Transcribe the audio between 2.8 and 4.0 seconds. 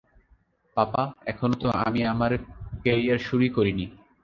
Career শুরুই করিনি।